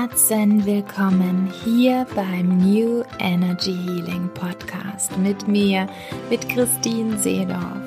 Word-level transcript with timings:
Herzen 0.00 0.64
willkommen 0.64 1.52
hier 1.62 2.06
beim 2.14 2.56
New 2.56 3.02
Energy 3.18 3.74
Healing 3.84 4.30
Podcast 4.32 5.14
mit 5.18 5.46
mir, 5.46 5.86
mit 6.30 6.48
Christine 6.48 7.18
Seedorf. 7.18 7.82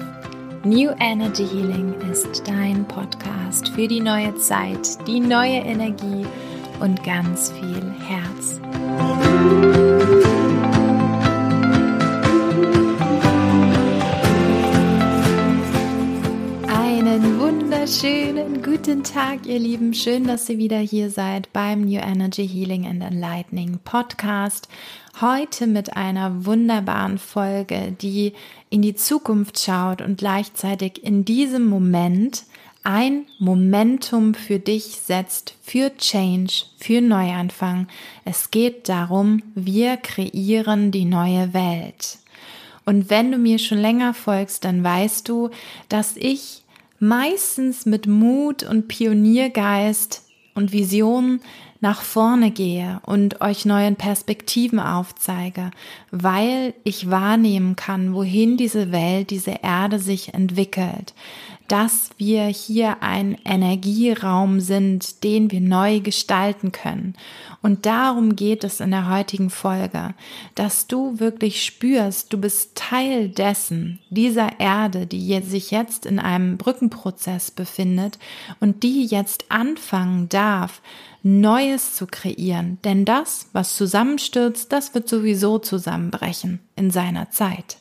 New 0.63 0.91
Energy 0.99 1.48
Healing 1.48 1.95
ist 2.12 2.48
dein 2.48 2.88
Podcast 2.88 3.70
für 3.70 3.88
die 3.88 3.99
neue 3.99 4.36
Zeit, 4.36 4.95
die 5.07 5.20
neue 5.20 5.57
Energie 5.62 6.27
und 6.80 7.04
ganz 7.04 7.52
viel 7.52 7.81
Herz. 8.05 8.61
Wunderschönen 17.22 18.63
guten 18.63 19.03
Tag, 19.03 19.45
ihr 19.45 19.59
Lieben. 19.59 19.94
Schön, 19.94 20.26
dass 20.26 20.49
ihr 20.49 20.58
wieder 20.58 20.80
hier 20.80 21.12
seid 21.12 21.53
beim 21.53 21.81
New 21.81 21.99
Energy 21.99 22.48
Healing 22.48 22.88
and 22.88 23.03
Enlightening 23.03 23.77
Podcast. 23.84 24.67
Heute 25.22 25.67
mit 25.67 25.95
einer 25.95 26.48
wunderbaren 26.48 27.20
Folge, 27.20 27.95
die 28.02 28.34
in 28.72 28.81
die 28.81 28.95
Zukunft 28.95 29.59
schaut 29.59 30.02
und 30.02 30.17
gleichzeitig 30.17 31.03
in 31.03 31.23
diesem 31.23 31.67
Moment 31.67 32.45
ein 32.84 33.27
Momentum 33.38 34.34
für 34.34 34.58
dich 34.58 35.00
setzt, 35.03 35.53
für 35.61 35.95
Change, 35.95 36.64
für 36.77 37.00
Neuanfang. 37.00 37.89
Es 38.25 38.50
geht 38.50 38.89
darum, 38.89 39.44
wir 39.53 39.98
kreieren 39.98 40.89
die 40.89 41.05
neue 41.05 41.53
Welt. 41.53 42.17
Und 42.86 43.09
wenn 43.09 43.31
du 43.31 43.38
mir 43.38 43.59
schon 43.59 43.77
länger 43.77 44.16
folgst, 44.16 44.66
dann 44.66 44.84
weißt 44.84 45.30
du, 45.30 45.52
dass 45.89 46.17
ich 46.17 46.62
meistens 46.99 47.86
mit 47.86 48.08
Mut 48.08 48.63
und 48.63 48.88
Pioniergeist 48.88 50.23
und 50.55 50.72
Visionen 50.72 51.41
nach 51.83 52.02
vorne 52.02 52.52
gehe 52.52 53.02
und 53.05 53.41
euch 53.41 53.66
neuen 53.66 53.97
Perspektiven 53.97 54.80
aufzeige, 54.80 55.72
weil 56.11 56.73
ich 56.85 57.11
wahrnehmen 57.11 57.75
kann, 57.75 58.13
wohin 58.13 58.55
diese 58.55 58.94
Welt, 58.94 59.31
diese 59.31 59.59
Erde 59.61 60.00
sich 60.00 60.33
entwickelt, 60.33 61.13
dass 61.67 62.09
wir 62.17 62.45
hier 62.45 63.02
ein 63.02 63.38
Energieraum 63.45 64.59
sind, 64.59 65.23
den 65.23 65.52
wir 65.52 65.61
neu 65.61 66.00
gestalten 66.02 66.72
können. 66.72 67.16
Und 67.61 67.86
darum 67.86 68.36
geht 68.36 68.64
es 68.64 68.80
in 68.80 68.92
der 68.92 69.09
heutigen 69.09 69.50
Folge, 69.50 70.14
dass 70.56 70.88
du 70.88 71.19
wirklich 71.19 71.64
spürst, 71.64 72.34
du 72.34 72.38
bist 72.38 72.75
Teil 72.75 73.30
dessen, 73.30 74.00
dieser 74.09 74.59
Erde, 74.59 75.08
die 75.08 75.39
sich 75.41 75.72
jetzt 75.72 76.06
in 76.06 76.19
einem 76.19 76.58
Brückenprozess 76.58 77.52
befindet 77.52 78.19
und 78.59 78.84
die 78.84 79.06
jetzt 79.06 79.45
anfangen 79.50 80.30
darf, 80.30 80.81
Neues 81.25 81.95
zu 81.95 82.06
kreieren. 82.06 82.80
Denn 82.84 83.06
das, 83.06 83.47
was 83.53 83.78
zusammenstürzt, 83.78 84.73
das 84.73 84.94
wird 84.94 85.08
sowieso 85.08 85.58
zusammenbrechen 85.58 86.59
in 86.75 86.91
seiner 86.91 87.30
Zeit. 87.30 87.78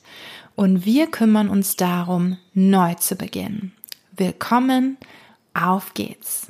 Und 0.55 0.84
wir 0.84 1.06
kümmern 1.06 1.48
uns 1.48 1.77
darum, 1.77 2.39
neu 2.55 2.95
zu 2.95 3.17
beginnen. 3.17 3.72
Willkommen, 4.17 4.98
auf 5.55 5.94
geht's. 5.94 6.48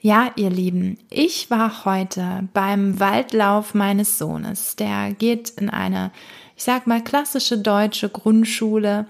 Ja, 0.00 0.30
ihr 0.36 0.50
Lieben, 0.50 0.98
ich 1.10 1.50
war 1.50 1.84
heute 1.84 2.48
beim 2.52 3.00
Waldlauf 3.00 3.74
meines 3.74 4.18
Sohnes. 4.18 4.76
Der 4.76 5.12
geht 5.12 5.50
in 5.50 5.68
eine, 5.68 6.12
ich 6.56 6.64
sag 6.64 6.86
mal, 6.86 7.02
klassische 7.02 7.58
deutsche 7.58 8.08
Grundschule. 8.08 9.06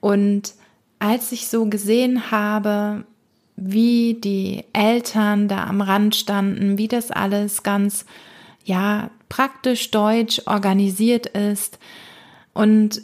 Und 0.00 0.54
als 0.98 1.32
ich 1.32 1.48
so 1.48 1.66
gesehen 1.66 2.30
habe, 2.30 3.04
wie 3.56 4.14
die 4.14 4.64
Eltern 4.72 5.48
da 5.48 5.64
am 5.64 5.80
Rand 5.80 6.16
standen, 6.16 6.78
wie 6.78 6.88
das 6.88 7.10
alles 7.10 7.62
ganz, 7.62 8.06
ja, 8.64 9.10
praktisch 9.28 9.90
deutsch 9.90 10.42
organisiert 10.46 11.26
ist 11.26 11.78
und 12.54 13.02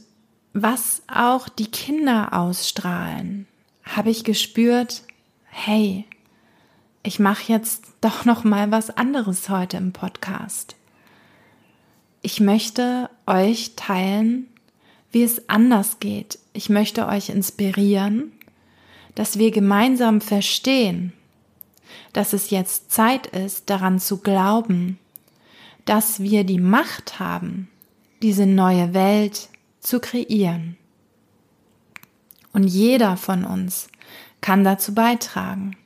was 0.54 1.02
auch 1.08 1.48
die 1.48 1.66
Kinder 1.66 2.32
ausstrahlen, 2.32 3.46
habe 3.82 4.10
ich 4.10 4.22
gespürt, 4.22 5.02
hey, 5.50 6.06
ich 7.02 7.18
mache 7.18 7.52
jetzt 7.52 7.88
doch 8.00 8.24
noch 8.24 8.44
mal 8.44 8.70
was 8.70 8.88
anderes 8.90 9.48
heute 9.48 9.76
im 9.76 9.92
Podcast. 9.92 10.76
Ich 12.22 12.40
möchte 12.40 13.10
euch 13.26 13.72
teilen, 13.74 14.46
wie 15.10 15.24
es 15.24 15.48
anders 15.48 15.98
geht. 15.98 16.38
Ich 16.52 16.70
möchte 16.70 17.08
euch 17.08 17.28
inspirieren, 17.30 18.32
dass 19.16 19.38
wir 19.38 19.50
gemeinsam 19.50 20.20
verstehen, 20.20 21.12
dass 22.12 22.32
es 22.32 22.50
jetzt 22.50 22.92
Zeit 22.92 23.26
ist, 23.26 23.70
daran 23.70 23.98
zu 23.98 24.18
glauben, 24.18 25.00
dass 25.84 26.20
wir 26.20 26.44
die 26.44 26.60
Macht 26.60 27.18
haben, 27.18 27.68
diese 28.22 28.46
neue 28.46 28.94
Welt 28.94 29.48
zu 29.84 30.00
kreieren. 30.00 30.76
Und 32.52 32.64
jeder 32.64 33.16
von 33.16 33.44
uns 33.44 33.88
kann 34.40 34.64
dazu 34.64 34.94
beitragen. 34.94 35.76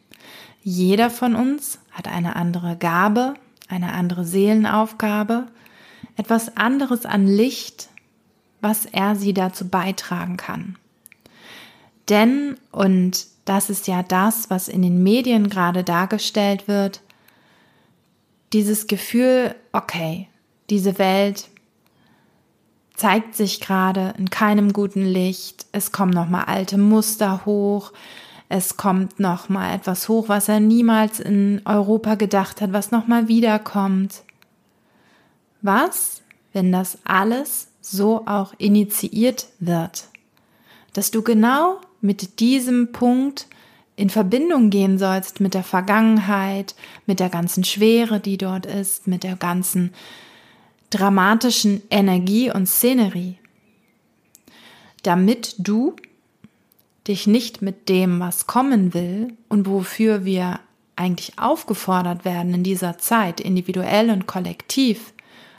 Jeder 0.63 1.11
von 1.11 1.35
uns 1.35 1.79
hat 1.91 2.09
eine 2.09 2.37
andere 2.37 2.77
Gabe, 2.77 3.35
eine 3.69 3.93
andere 3.93 4.25
Seelenaufgabe, 4.25 5.47
etwas 6.17 6.57
anderes 6.57 7.07
an 7.07 7.27
Licht, 7.27 7.89
was 8.61 8.87
er 8.87 9.17
sie 9.17 9.35
dazu 9.35 9.69
beitragen 9.69 10.37
kann. 10.37 10.77
Denn, 12.09 12.57
und 12.71 13.27
das 13.45 13.71
ist 13.71 13.87
ja 13.87 14.03
das, 14.03 14.51
was 14.51 14.69
in 14.69 14.83
den 14.83 15.03
Medien 15.03 15.49
gerade 15.49 15.85
dargestellt 15.85 16.69
wird, 16.69 17.03
dieses 18.53 18.87
Gefühl, 18.87 19.55
okay, 19.73 20.29
diese 20.71 20.99
Welt 20.99 21.49
zeigt 22.99 23.37
sich 23.37 23.61
gerade 23.61 24.13
in 24.19 24.29
keinem 24.29 24.73
guten 24.73 25.05
Licht, 25.05 25.67
es 25.73 25.93
kommen 25.93 26.13
nochmal 26.13 26.45
alte 26.47 26.79
Muster 26.79 27.47
hoch, 27.47 27.93
es 28.49 28.77
kommt 28.77 29.21
noch 29.21 29.49
mal 29.49 29.75
etwas 29.75 30.09
hoch, 30.09 30.29
was 30.29 30.49
er 30.49 30.59
niemals 30.59 31.21
in 31.21 31.63
Europa 31.65 32.17
gedacht 32.17 32.61
hat, 32.61 32.73
was 32.73 32.91
noch 32.91 33.07
mal 33.07 33.29
wiederkommt. 33.29 34.23
Was, 35.63 36.23
wenn 36.53 36.73
das 36.73 36.99
alles 37.05 37.69
so 37.81 38.27
auch 38.27 38.53
initiiert 38.59 39.47
wird? 39.61 40.09
Dass 40.93 41.11
du 41.11 41.23
genau 41.23 41.81
mit 42.01 42.41
diesem 42.41 42.91
Punkt 42.93 43.47
in 43.95 44.11
Verbindung 44.11 44.71
gehen 44.71 44.99
sollst 44.99 45.41
mit 45.41 45.55
der 45.55 45.65
Vergangenheit, 45.65 46.75
mit 47.07 47.21
der 47.21 47.29
ganzen 47.29 47.65
Schwere, 47.65 48.19
die 48.19 48.39
dort 48.39 48.67
ist, 48.67 49.07
mit 49.07 49.25
der 49.25 49.37
ganzen 49.37 49.93
dramatischen 50.91 51.83
Energie 51.91 52.51
und 52.51 52.67
Szenerie, 52.67 53.39
damit 55.03 55.55
du 55.59 55.97
dich 57.07 57.27
nicht 57.27 57.63
mit 57.63 57.89
dem, 57.89 58.21
was 58.21 58.47
kommen 58.47 58.95
will 58.95 59.35
und 59.49 59.67
wofür 59.67 60.25
wir 60.25 60.61
eigentlich 60.97 61.39
aufgefordert 61.39 62.25
werden 62.25 62.55
in 62.55 62.63
dieser 62.65 62.99
Zeit, 62.99 63.41
individuell 63.41 64.11
und 64.11 64.27
kollektiv, 64.27 65.15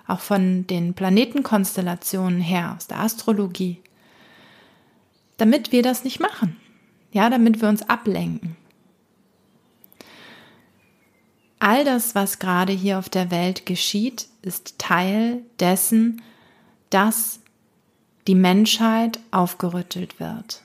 auch 0.07 0.19
von 0.19 0.67
den 0.67 0.93
Planetenkonstellationen 0.93 2.41
her, 2.41 2.73
aus 2.75 2.87
der 2.87 2.99
Astrologie, 2.99 3.81
damit 5.37 5.71
wir 5.71 5.81
das 5.81 6.03
nicht 6.03 6.19
machen. 6.19 6.57
Ja, 7.11 7.29
damit 7.29 7.61
wir 7.61 7.69
uns 7.69 7.87
ablenken. 7.89 8.55
All 11.59 11.83
das, 11.83 12.15
was 12.15 12.39
gerade 12.39 12.73
hier 12.73 12.99
auf 12.99 13.09
der 13.09 13.31
Welt 13.31 13.65
geschieht, 13.65 14.27
ist 14.41 14.79
Teil 14.79 15.41
dessen, 15.59 16.21
dass 16.89 17.39
die 18.27 18.35
Menschheit 18.35 19.19
aufgerüttelt 19.31 20.19
wird 20.19 20.61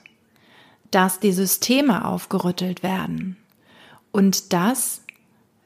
dass 0.95 1.19
die 1.19 1.33
Systeme 1.33 2.05
aufgerüttelt 2.05 2.81
werden 2.81 3.35
und 4.13 4.53
dass 4.53 5.01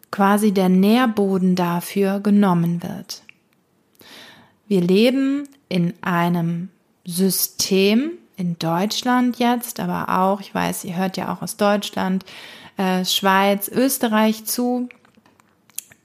quasi 0.10 0.52
der 0.52 0.70
Nährboden 0.70 1.56
dafür 1.56 2.20
genommen 2.20 2.82
wird. 2.82 3.22
Wir 4.68 4.82
leben 4.82 5.48
in 5.68 5.94
einem 6.02 6.70
System, 7.06 8.14
in 8.38 8.58
Deutschland 8.58 9.38
jetzt, 9.38 9.80
aber 9.80 10.18
auch, 10.20 10.42
ich 10.42 10.56
weiß, 10.56 10.84
ihr 10.86 10.96
hört 10.96 11.16
ja 11.16 11.32
auch 11.32 11.44
aus 11.44 11.58
Deutschland, 11.58 12.26
äh, 12.78 13.06
Schweiz, 13.06 13.68
Österreich 13.68 14.46
zu, 14.46 14.90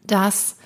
dass 0.04 0.56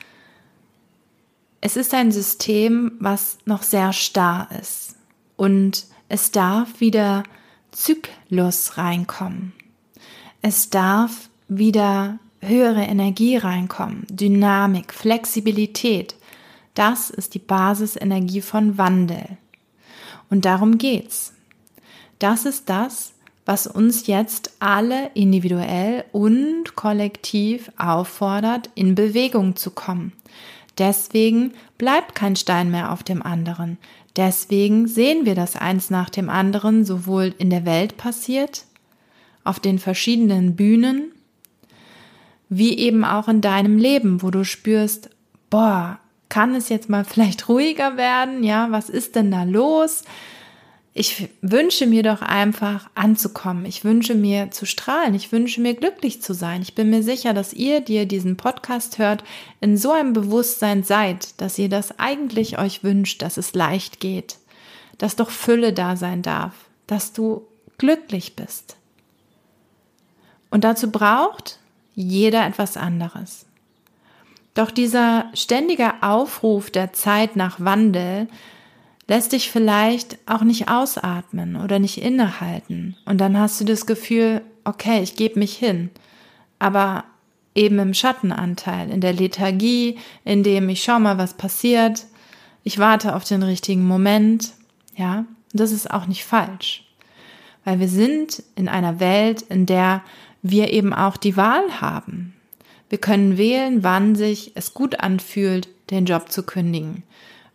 es 1.61 1.77
ist 1.77 1.93
ein 1.95 2.13
System, 2.13 2.93
was 3.01 3.39
noch 3.45 3.63
sehr 3.63 3.93
starr 3.93 4.49
ist 4.61 4.97
und 5.37 5.87
es 6.09 6.31
darf 6.31 6.81
wieder 6.81 7.25
Zyklus 7.73 8.79
reinkommen. 8.79 9.53
Es 10.41 10.71
darf 10.71 11.29
wieder 11.49 12.19
höhere 12.41 12.83
Energie 12.83 13.37
reinkommen, 13.37 14.07
Dynamik, 14.09 14.95
Flexibilität. 14.95 16.15
Das 16.75 17.11
ist 17.11 17.35
die 17.35 17.41
Basisenergie 17.41 18.41
von 18.41 18.79
Wandel. 18.79 19.37
Und 20.31 20.45
darum 20.45 20.79
geht's. 20.79 21.33
Das 22.19 22.45
ist 22.45 22.69
das, 22.69 23.15
was 23.49 23.67
uns 23.67 24.07
jetzt 24.07 24.53
alle 24.59 25.11
individuell 25.15 26.05
und 26.13 26.77
kollektiv 26.77 27.73
auffordert, 27.79 28.69
in 28.75 28.95
Bewegung 28.95 29.57
zu 29.57 29.71
kommen. 29.71 30.13
Deswegen 30.77 31.55
bleibt 31.79 32.15
kein 32.15 32.37
Stein 32.37 32.71
mehr 32.71 32.93
auf 32.93 33.03
dem 33.03 33.23
anderen. 33.23 33.79
Deswegen 34.17 34.87
sehen 34.87 35.25
wir, 35.25 35.35
dass 35.35 35.57
eins 35.57 35.89
nach 35.89 36.11
dem 36.11 36.29
anderen 36.29 36.85
sowohl 36.85 37.35
in 37.39 37.49
der 37.49 37.65
Welt 37.65 37.97
passiert, 37.97 38.67
auf 39.45 39.61
den 39.61 39.79
verschiedenen 39.79 40.55
Bühnen, 40.55 41.13
wie 42.51 42.77
eben 42.77 43.03
auch 43.03 43.29
in 43.29 43.41
deinem 43.41 43.79
Leben, 43.79 44.21
wo 44.21 44.31
du 44.31 44.45
spürst, 44.45 45.09
boah, 45.49 45.99
kann 46.29 46.55
es 46.55 46.69
jetzt 46.69 46.91
mal 46.91 47.05
vielleicht 47.07 47.49
ruhiger 47.49 47.97
werden? 47.97 48.45
Ja, 48.45 48.71
was 48.71 48.91
ist 48.91 49.17
denn 49.17 49.31
da 49.31 49.45
los? 49.45 50.05
Ich 50.95 51.29
wünsche 51.43 51.87
mir 51.87 52.03
doch 52.03 52.23
einfach 52.23 52.91
anzukommen. 52.95 53.67
Ich 53.67 53.85
wünsche 53.85 54.15
mir 54.15 54.51
zu 54.51 54.67
strahlen. 54.67 55.15
Ich 55.15 55.31
wünsche 55.31 55.61
mir 55.61 55.75
glücklich 55.75 56.23
zu 56.23 56.35
sein. 56.35 56.63
Ich 56.63 56.75
bin 56.75 56.91
mir 56.91 57.03
sicher, 57.03 57.35
dass 57.35 57.53
ihr, 57.53 57.81
die 57.81 57.95
ihr 57.95 58.07
diesen 58.07 58.37
Podcast 58.37 58.99
hört, 58.99 59.23
in 59.61 59.77
so 59.77 59.93
einem 59.93 60.13
Bewusstsein 60.13 60.83
seid, 60.83 61.41
dass 61.41 61.59
ihr 61.59 61.69
das 61.69 61.99
eigentlich 62.01 62.59
euch 62.59 62.83
wünscht, 62.83 63.23
dass 63.23 63.37
es 63.37 63.55
leicht 63.55 64.01
geht, 64.01 64.39
dass 64.97 65.15
doch 65.15 65.31
Fülle 65.31 65.73
da 65.73 65.97
sein 65.97 66.23
darf, 66.23 66.55
dass 66.87 67.13
du 67.13 67.47
glücklich 67.77 68.35
bist. 68.35 68.77
Und 70.51 70.65
dazu 70.65 70.91
braucht 70.91 71.59
jeder 71.95 72.47
etwas 72.47 72.77
anderes. 72.77 73.45
Doch 74.55 74.71
dieser 74.71 75.31
ständige 75.35 76.03
Aufruf 76.03 76.71
der 76.71 76.93
Zeit 76.93 77.37
nach 77.37 77.61
Wandel 77.61 78.27
lässt 79.09 79.33
dich 79.33 79.51
vielleicht 79.51 80.19
auch 80.27 80.43
nicht 80.43 80.69
ausatmen 80.69 81.57
oder 81.57 81.79
nicht 81.79 82.01
innehalten. 82.01 82.97
Und 83.07 83.21
dann 83.21 83.39
hast 83.39 83.61
du 83.61 83.65
das 83.65 83.87
Gefühl, 83.87 84.43
okay, 84.65 85.03
ich 85.03 85.17
gebe 85.17 85.39
mich 85.39 85.57
hin. 85.57 85.91
Aber 86.59 87.05
eben 87.55 87.79
im 87.79 87.95
Schattenanteil, 87.95 88.91
in 88.91 89.01
der 89.01 89.15
Lethargie, 89.15 89.99
in 90.25 90.43
dem 90.43 90.69
ich 90.69 90.85
schau 90.85 91.01
mal, 91.01 91.17
was 91.17 91.35
passiert, 91.35 92.05
ich 92.63 92.79
warte 92.79 93.17
auf 93.17 93.25
den 93.25 93.43
richtigen 93.43 93.87
Moment, 93.87 94.53
ja, 94.95 95.25
das 95.55 95.73
ist 95.73 95.91
auch 95.91 96.07
nicht 96.07 96.25
falsch. 96.25 96.85
Weil 97.65 97.81
wir 97.81 97.89
sind 97.89 98.43
in 98.57 98.69
einer 98.69 99.01
Welt, 99.01 99.43
in 99.43 99.65
der 99.65 100.03
wir 100.43 100.73
eben 100.73 100.93
auch 100.93 101.17
die 101.17 101.37
Wahl 101.37 101.81
haben. 101.81 102.35
Wir 102.91 102.99
können 102.99 103.39
wählen, 103.39 103.83
wann 103.83 104.15
sich 104.15 104.53
es 104.55 104.75
gut 104.75 105.01
anfühlt, 105.01 105.69
den 105.91 106.05
Job 106.05 106.31
zu 106.31 106.43
kündigen 106.43 107.05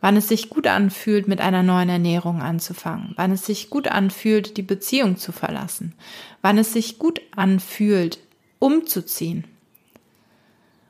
wann 0.03 0.17
es 0.17 0.27
sich 0.27 0.50
gut 0.50 0.67
anfühlt, 0.67 1.29
mit 1.29 1.39
einer 1.39 1.63
neuen 1.63 1.88
Ernährung 1.88 2.41
anzufangen, 2.41 3.13
wann 3.15 3.31
es 3.31 3.45
sich 3.45 3.69
gut 3.69 3.88
anfühlt, 3.88 4.57
die 4.57 4.61
Beziehung 4.61 5.15
zu 5.15 5.31
verlassen, 5.31 5.94
wann 6.41 6.57
es 6.57 6.73
sich 6.73 7.00
gut 7.00 7.21
anfühlt, 7.38 8.19
umzuziehen. 8.59 9.45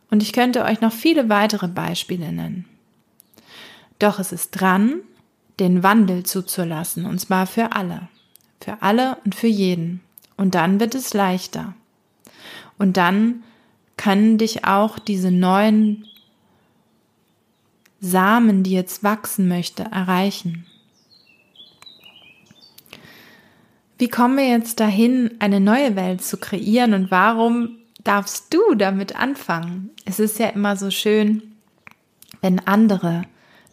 Und 0.10 0.24
ich 0.24 0.34
könnte 0.34 0.64
euch 0.64 0.82
noch 0.82 0.92
viele 0.92 1.30
weitere 1.30 1.68
Beispiele 1.68 2.32
nennen. 2.32 2.66
Doch 4.00 4.18
es 4.18 4.32
ist 4.32 4.50
dran, 4.50 5.02
den 5.60 5.84
Wandel 5.84 6.24
zuzulassen, 6.24 7.06
und 7.06 7.20
zwar 7.20 7.46
für 7.46 7.74
alle, 7.74 8.10
für 8.60 8.82
alle 8.82 9.18
und 9.26 9.36
für 9.36 9.46
jeden. 9.46 10.02
Und 10.38 10.56
dann 10.56 10.80
wird 10.80 10.96
es 10.96 11.14
leichter. 11.14 11.76
Und 12.80 12.98
dann 12.98 13.44
können 13.96 14.40
dich 14.40 14.66
auch 14.66 14.98
diese 14.98 15.30
neuen 15.30 16.08
Samen, 18.06 18.64
die 18.64 18.72
jetzt 18.72 19.02
wachsen 19.02 19.48
möchte, 19.48 19.84
erreichen? 19.84 20.66
Wie 23.98 24.10
kommen 24.10 24.36
wir 24.36 24.50
jetzt 24.50 24.82
dahin, 24.82 25.32
eine 25.40 25.62
neue 25.62 25.96
Welt 25.96 26.22
zu 26.22 26.36
kreieren 26.36 26.94
und 26.94 27.12
warum 27.12 27.78
darfst 28.04 28.54
du 28.54 28.76
damit 28.76 29.16
anfangen? 29.16 29.90
Es 30.04 30.20
ist 30.20 30.38
ja 30.38 30.48
immer 30.50 30.76
so 30.76 30.92
schön, 30.92 31.56
wenn 32.42 32.60
andere 32.68 33.22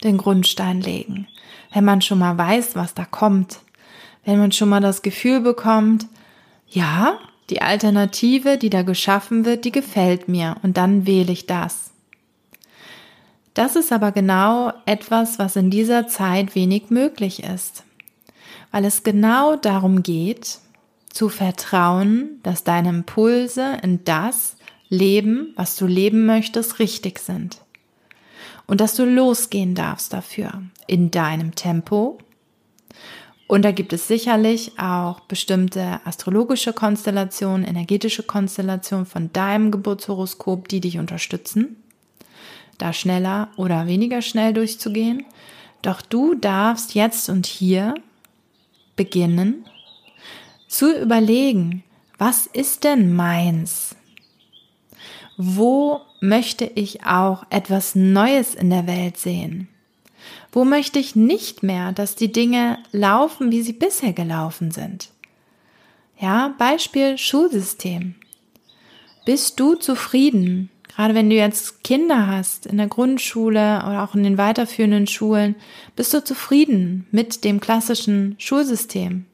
den 0.05 0.17
Grundstein 0.17 0.81
legen, 0.81 1.27
wenn 1.73 1.85
man 1.85 2.01
schon 2.01 2.21
mal 2.21 2.39
weiß, 2.39 2.77
was 2.77 2.95
da 2.95 3.05
kommt, 3.05 3.59
wenn 4.25 4.39
man 4.39 4.53
schon 4.53 4.69
mal 4.69 4.81
das 4.81 5.03
Gefühl 5.03 5.41
bekommt, 5.41 6.07
ja, 6.69 7.19
die 7.51 7.63
Alternative, 7.63 8.59
die 8.59 8.71
da 8.71 8.83
geschaffen 8.83 9.45
wird, 9.45 9.65
die 9.65 9.73
gefällt 9.73 10.29
mir 10.29 10.55
und 10.63 10.77
dann 10.77 11.05
wähle 11.05 11.33
ich 11.33 11.47
das. 11.47 11.91
Das 13.55 13.75
ist 13.75 13.93
aber 13.93 14.13
genau 14.13 14.73
etwas, 14.87 15.39
was 15.39 15.57
in 15.57 15.71
dieser 15.71 16.07
Zeit 16.07 16.55
wenig 16.55 16.91
möglich 16.91 17.43
ist, 17.43 17.85
weil 18.71 18.85
es 18.85 19.03
genau 19.03 19.57
darum 19.57 20.03
geht, 20.03 20.59
zu 21.09 21.29
vertrauen, 21.29 22.39
dass 22.45 22.63
deine 22.63 22.91
Impulse 22.91 23.79
in 23.83 24.05
das 24.05 24.57
Leben, 24.89 25.53
was 25.57 25.77
du 25.77 25.87
leben 25.87 26.27
möchtest, 26.27 26.79
richtig 26.79 27.19
sind. 27.19 27.61
Und 28.69 28.81
dass 28.81 28.95
du 28.95 29.05
losgehen 29.05 29.75
darfst 29.75 30.13
dafür 30.13 30.63
in 30.87 31.11
deinem 31.11 31.57
Tempo. 31.57 32.19
Und 33.49 33.65
da 33.65 33.73
gibt 33.73 33.93
es 33.93 34.07
sicherlich 34.07 34.79
auch 34.79 35.19
bestimmte 35.21 36.01
astrologische 36.05 36.73
Konstellationen, 36.73 37.67
energetische 37.67 38.23
Konstellationen 38.23 39.07
von 39.07 39.33
deinem 39.33 39.73
Geburtshoroskop, 39.73 40.69
die 40.69 40.81
dich 40.81 40.99
unterstützen 40.99 41.77
da 42.83 42.93
schneller 42.93 43.49
oder 43.57 43.87
weniger 43.87 44.23
schnell 44.23 44.53
durchzugehen. 44.53 45.25
Doch 45.83 46.03
du 46.03 46.35
darfst 46.35 46.95
jetzt 46.95 47.29
und 47.29 47.47
hier 47.47 47.95
beginnen 48.97 49.65
zu 50.69 50.93
überlegen, 50.93 51.83
was 52.19 52.47
ist 52.47 52.85
denn 52.85 53.15
meins? 53.15 53.97
Wo 55.37 56.03
möchte 56.21 56.65
ich 56.67 57.05
auch 57.05 57.45
etwas 57.51 57.95
Neues 57.95 58.55
in 58.55 58.71
der 58.71 58.87
Welt 58.87 59.17
sehen? 59.17 59.69
Wo 60.53 60.65
möchte 60.65 60.99
ich 60.99 61.17
nicht 61.17 61.63
mehr, 61.63 61.93
dass 61.93 62.15
die 62.15 62.31
Dinge 62.31 62.79
laufen, 62.93 63.51
wie 63.51 63.63
sie 63.63 63.73
bisher 63.73 64.13
gelaufen 64.13 64.71
sind? 64.71 65.11
Ja, 66.21 66.55
Beispiel 66.59 67.17
Schulsystem. 67.17 68.17
Bist 69.25 69.59
du 69.59 69.77
zufrieden 69.77 70.71
Gerade 70.91 71.15
wenn 71.15 71.31
du 71.31 71.37
jetzt 71.37 71.85
Kinder 71.85 72.27
hast 72.27 72.67
in 72.67 72.77
der 72.77 72.89
Grundschule 72.89 73.83
oder 73.87 74.03
auch 74.03 74.17
in 74.17 74.25
den 74.25 74.39
weiterführenden 74.39 75.07
Schulen, 75.07 75.55
bist 75.95 76.13
du 76.13 76.25
zufrieden 76.25 77.07
mit 77.13 77.45
dem 77.45 77.61
klassischen 77.61 78.35
Schulsystem? 78.39 79.25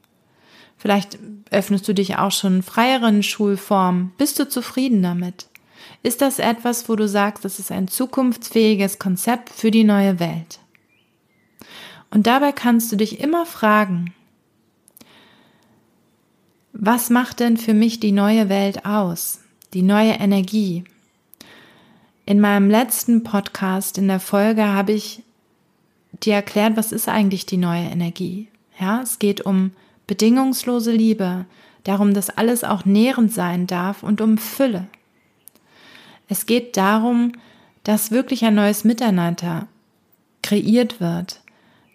Vielleicht 0.76 1.18
öffnest 1.50 1.88
du 1.88 1.94
dich 1.94 2.18
auch 2.18 2.30
schon 2.30 2.62
freieren 2.62 3.22
Schulformen. 3.22 4.12
Bist 4.18 4.38
du 4.38 4.46
zufrieden 4.46 5.02
damit? 5.02 5.46
Ist 6.02 6.20
das 6.20 6.38
etwas, 6.38 6.90
wo 6.90 6.96
du 6.96 7.08
sagst, 7.08 7.44
das 7.44 7.58
ist 7.58 7.72
ein 7.72 7.88
zukunftsfähiges 7.88 8.98
Konzept 8.98 9.48
für 9.48 9.70
die 9.70 9.84
neue 9.84 10.20
Welt? 10.20 10.60
Und 12.10 12.26
dabei 12.26 12.52
kannst 12.52 12.92
du 12.92 12.96
dich 12.96 13.18
immer 13.20 13.46
fragen, 13.46 14.12
was 16.74 17.08
macht 17.08 17.40
denn 17.40 17.56
für 17.56 17.72
mich 17.72 17.98
die 17.98 18.12
neue 18.12 18.50
Welt 18.50 18.84
aus? 18.84 19.40
Die 19.72 19.82
neue 19.82 20.12
Energie? 20.12 20.84
In 22.28 22.40
meinem 22.40 22.68
letzten 22.68 23.22
Podcast, 23.22 23.98
in 23.98 24.08
der 24.08 24.18
Folge, 24.18 24.66
habe 24.66 24.90
ich 24.90 25.22
dir 26.24 26.34
erklärt, 26.34 26.76
was 26.76 26.90
ist 26.90 27.08
eigentlich 27.08 27.46
die 27.46 27.56
neue 27.56 27.84
Energie. 27.84 28.48
Ja, 28.80 29.00
es 29.00 29.20
geht 29.20 29.42
um 29.42 29.70
bedingungslose 30.08 30.90
Liebe, 30.90 31.46
darum, 31.84 32.14
dass 32.14 32.30
alles 32.30 32.64
auch 32.64 32.84
nährend 32.84 33.32
sein 33.32 33.68
darf 33.68 34.02
und 34.02 34.20
um 34.20 34.38
Fülle. 34.38 34.88
Es 36.28 36.46
geht 36.46 36.76
darum, 36.76 37.30
dass 37.84 38.10
wirklich 38.10 38.44
ein 38.44 38.56
neues 38.56 38.82
Miteinander 38.82 39.68
kreiert 40.42 41.00
wird, 41.00 41.42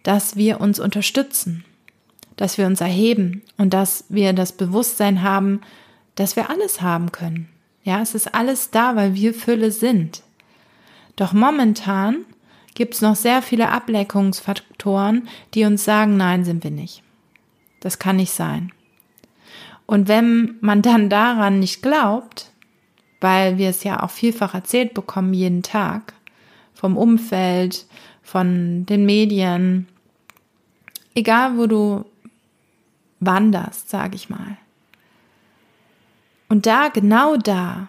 dass 0.03 0.37
wir 0.37 0.61
uns 0.61 0.79
unterstützen, 0.79 1.65
dass 2.37 2.57
wir 2.57 2.67
uns 2.67 2.79
erheben 2.79 3.41
und 3.57 3.73
dass 3.73 4.05
wir 4.07 4.31
das 4.31 4.53
Bewusstsein 4.53 5.23
haben, 5.23 5.59
dass 6.15 6.37
wir 6.37 6.49
alles 6.49 6.81
haben 6.81 7.11
können. 7.11 7.49
Ja, 7.83 8.01
es 8.01 8.15
ist 8.15 8.33
alles 8.33 8.71
da, 8.71 8.95
weil 8.95 9.15
wir 9.15 9.33
Fülle 9.33 9.71
sind. 9.71 10.21
Doch 11.15 11.33
momentan 11.33 12.25
gibt 12.73 12.93
es 12.93 13.01
noch 13.01 13.15
sehr 13.15 13.41
viele 13.41 13.69
Ableckungsfaktoren, 13.69 15.27
die 15.53 15.65
uns 15.65 15.83
sagen, 15.83 16.17
nein, 16.17 16.45
sind 16.45 16.63
wir 16.63 16.71
nicht. 16.71 17.03
Das 17.79 17.99
kann 17.99 18.17
nicht 18.17 18.31
sein. 18.31 18.71
Und 19.85 20.07
wenn 20.07 20.55
man 20.61 20.81
dann 20.81 21.09
daran 21.09 21.59
nicht 21.59 21.81
glaubt, 21.81 22.51
weil 23.19 23.57
wir 23.57 23.69
es 23.69 23.83
ja 23.83 24.01
auch 24.01 24.09
vielfach 24.09 24.53
erzählt 24.53 24.93
bekommen 24.93 25.33
jeden 25.33 25.63
Tag, 25.63 26.13
vom 26.73 26.97
Umfeld, 26.97 27.85
von 28.23 28.85
den 28.85 29.05
Medien, 29.05 29.87
egal 31.13 31.57
wo 31.57 31.67
du 31.67 32.05
wanderst, 33.19 33.89
sage 33.89 34.15
ich 34.15 34.29
mal, 34.29 34.57
und 36.51 36.65
da, 36.65 36.89
genau 36.89 37.37
da, 37.37 37.87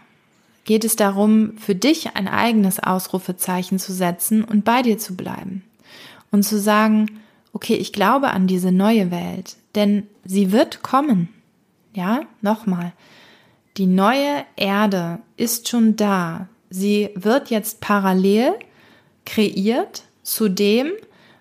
geht 0.63 0.85
es 0.85 0.95
darum, 0.95 1.59
für 1.59 1.75
dich 1.75 2.15
ein 2.15 2.29
eigenes 2.29 2.79
Ausrufezeichen 2.79 3.81
zu 3.81 3.93
setzen 3.93 4.45
und 4.45 4.65
bei 4.65 4.83
dir 4.83 4.99
zu 4.99 5.17
bleiben. 5.17 5.65
Und 6.31 6.45
zu 6.45 6.61
sagen, 6.61 7.19
okay, 7.53 7.75
ich 7.75 7.93
glaube 7.93 8.31
an 8.31 8.47
diese 8.47 8.71
neue 8.71 9.11
Welt, 9.11 9.57
denn 9.75 10.07
sie 10.25 10.53
wird 10.53 10.85
kommen. 10.85 11.29
Ja, 11.93 12.21
nochmal. 12.41 12.93
Die 13.79 13.87
neue 13.87 14.45
Erde 14.55 15.19
ist 15.37 15.69
schon 15.69 15.97
da. 15.97 16.47
Sie 16.71 17.11
wird 17.17 17.51
jetzt 17.51 17.81
parallel 17.81 18.55
kreiert 19.27 20.05
zu 20.23 20.49
dem, 20.49 20.93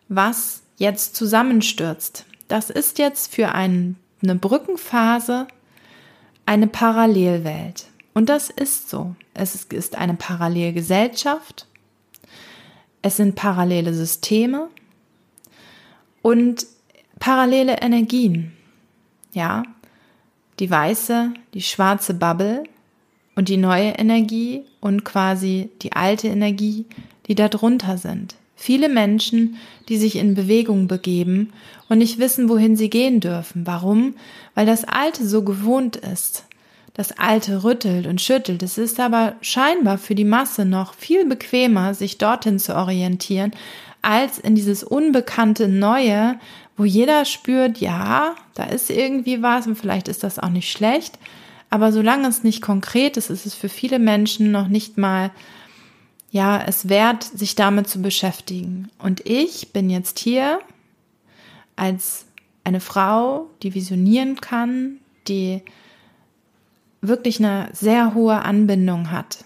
was 0.09 0.63
jetzt 0.77 1.15
zusammenstürzt. 1.15 2.25
Das 2.47 2.71
ist 2.71 2.97
jetzt 2.97 3.31
für 3.31 3.51
ein, 3.53 3.95
eine 4.23 4.33
Brückenphase 4.33 5.45
eine 6.45 6.67
Parallelwelt. 6.67 7.88
Und 8.13 8.29
das 8.29 8.50
ist 8.50 8.89
so. 8.89 9.15
Es 9.33 9.55
ist 9.55 9.98
eine 9.98 10.15
Parallelgesellschaft. 10.15 11.67
Es 13.01 13.17
sind 13.17 13.36
parallele 13.36 13.93
Systeme 13.93 14.67
und 16.21 16.67
parallele 17.19 17.81
Energien. 17.81 18.51
Ja, 19.33 19.63
die 20.60 20.69
weiße, 20.69 21.33
die 21.53 21.62
schwarze 21.62 22.13
Bubble 22.13 22.63
und 23.36 23.50
die 23.50 23.57
neue 23.57 23.91
Energie 23.91 24.65
und 24.81 25.03
quasi 25.03 25.69
die 25.81 25.93
alte 25.93 26.27
Energie, 26.27 26.86
die 27.27 27.36
da 27.36 27.48
drunter 27.48 27.98
sind. 27.98 28.36
Viele 28.62 28.89
Menschen, 28.89 29.58
die 29.89 29.98
sich 29.98 30.18
in 30.18 30.36
Bewegung 30.36 30.88
begeben 30.88 31.51
und 31.89 31.98
nicht 31.98 32.20
wissen, 32.20 32.48
wohin 32.48 32.75
sie 32.75 32.91
gehen 32.91 33.20
dürfen. 33.20 33.65
Warum? 33.65 34.13
Weil 34.53 34.68
das 34.68 34.84
Alte 34.84 35.27
so 35.27 35.44
gewohnt 35.44 35.96
ist. 35.96 36.46
Das 36.94 37.18
Alte 37.18 37.63
rüttelt 37.63 38.06
und 38.06 38.22
schüttelt. 38.22 38.62
Es 38.62 38.77
ist 38.77 39.00
aber 39.00 39.34
scheinbar 39.41 39.98
für 39.98 40.13
die 40.13 40.25
Masse 40.25 40.63
noch 40.65 40.94
viel 40.94 41.25
bequemer, 41.25 41.96
sich 41.96 42.20
dorthin 42.20 42.60
zu 42.60 42.75
orientieren, 42.75 43.51
als 44.03 44.38
in 44.38 44.53
dieses 44.53 44.84
unbekannte 44.84 45.68
Neue, 45.68 46.36
wo 46.77 46.86
jeder 46.86 47.25
spürt, 47.25 47.80
ja, 47.80 48.36
da 48.53 48.65
ist 48.65 48.91
irgendwie 48.91 49.41
was 49.41 49.65
und 49.65 49.75
vielleicht 49.75 50.08
ist 50.08 50.24
das 50.24 50.38
auch 50.38 50.50
nicht 50.50 50.72
schlecht. 50.72 51.18
Aber 51.72 51.91
solange 51.91 52.27
es 52.27 52.44
nicht 52.44 52.62
konkret 52.62 53.18
ist, 53.18 53.32
ist 53.32 53.48
es 53.48 53.56
für 53.56 53.70
viele 53.70 53.98
Menschen 53.98 54.51
noch 54.51 54.68
nicht 54.68 55.00
mal, 55.00 55.32
ja, 56.31 56.63
es 56.65 56.88
wert, 56.89 57.23
sich 57.23 57.55
damit 57.55 57.88
zu 57.88 58.01
beschäftigen. 58.01 58.89
Und 58.97 59.25
ich 59.25 59.73
bin 59.73 59.89
jetzt 59.89 60.17
hier 60.17 60.59
als 61.75 62.25
eine 62.63 62.79
Frau, 62.79 63.50
die 63.61 63.75
visionieren 63.75 64.39
kann, 64.39 64.97
die 65.27 65.61
wirklich 67.01 67.39
eine 67.39 67.69
sehr 67.73 68.13
hohe 68.13 68.41
Anbindung 68.43 69.11
hat 69.11 69.43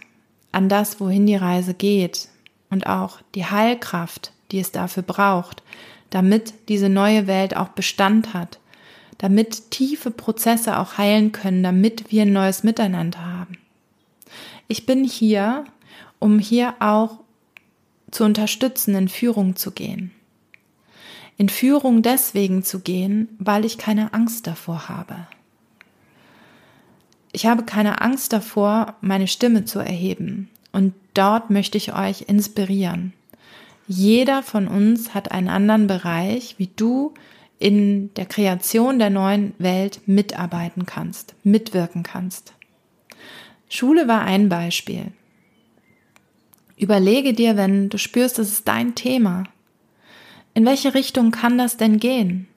an 0.52 0.70
das, 0.70 1.00
wohin 1.00 1.26
die 1.26 1.36
Reise 1.36 1.74
geht 1.74 2.30
und 2.70 2.88
auch 2.88 3.20
die 3.34 3.46
Heilkraft, 3.46 4.32
die 4.52 4.60
es 4.60 4.72
dafür 4.72 5.04
braucht, 5.04 5.64
damit 6.10 6.54
diese 6.70 6.88
neue 6.88 7.28
Welt 7.28 7.58
auch 7.58 7.70
Bestand 7.70 8.34
hat, 8.34 8.60
damit 9.18 9.72
tiefe 9.72 10.12
Prozesse 10.12 10.78
auch 10.78 10.98
heilen 10.98 11.32
können, 11.32 11.64
damit 11.64 12.12
wir 12.12 12.22
ein 12.22 12.34
neues 12.34 12.64
Miteinander 12.64 13.20
haben. 13.20 13.58
Ich 14.68 14.86
bin 14.86 15.04
hier, 15.04 15.66
um 16.20 16.40
hier 16.40 16.76
auch 16.80 17.20
zu 18.12 18.24
unterstützen, 18.24 18.96
in 18.96 19.10
Führung 19.10 19.56
zu 19.56 19.72
gehen. 19.72 20.12
In 21.38 21.50
Führung 21.50 22.02
deswegen 22.02 22.64
zu 22.64 22.80
gehen, 22.80 23.30
weil 23.40 23.66
ich 23.66 23.78
keine 23.78 24.14
Angst 24.14 24.48
davor 24.48 24.88
habe. 24.88 25.28
Ich 27.34 27.46
habe 27.46 27.64
keine 27.64 28.02
Angst 28.02 28.32
davor, 28.32 28.96
meine 29.02 29.28
Stimme 29.28 29.66
zu 29.66 29.80
erheben. 29.80 30.50
Und 30.72 30.94
dort 31.14 31.50
möchte 31.50 31.78
ich 31.78 31.94
euch 31.94 32.24
inspirieren. 32.30 33.14
Jeder 33.88 34.42
von 34.42 34.68
uns 34.68 35.14
hat 35.14 35.32
einen 35.32 35.50
anderen 35.50 35.88
Bereich, 35.88 36.56
wie 36.58 36.70
du 36.76 37.14
in 37.60 38.14
der 38.16 38.26
Kreation 38.26 39.00
der 39.00 39.10
neuen 39.10 39.54
Welt 39.58 40.02
mitarbeiten 40.06 40.86
kannst, 40.86 41.36
mitwirken 41.44 42.04
kannst. 42.04 42.54
Schule 43.70 44.08
war 44.08 44.22
ein 44.22 44.50
Beispiel. 44.50 45.12
Überlege 46.78 47.34
dir, 47.34 47.56
wenn 47.58 47.90
du 47.90 47.98
spürst, 47.98 48.38
das 48.38 48.50
ist 48.50 48.68
dein 48.68 48.96
Thema. 48.96 49.44
In 50.54 50.66
welche 50.66 50.94
Richtung 50.94 51.32
kann 51.32 51.58
das 51.58 51.78
denn 51.78 52.00
gehen? 52.00 52.48